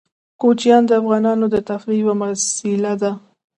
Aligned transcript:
کوچیان 0.41 0.83
د 0.87 0.91
افغانانو 1.01 1.45
د 1.53 1.55
تفریح 1.69 1.99
یوه 2.03 2.15
وسیله 2.29 2.93
ده. 3.01 3.11